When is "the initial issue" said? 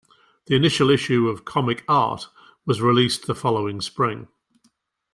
0.47-1.27